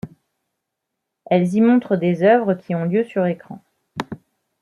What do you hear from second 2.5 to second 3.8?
qui ont lieu sur écran.